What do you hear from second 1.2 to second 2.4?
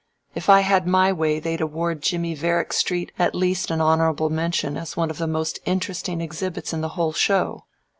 they'd award Jimmie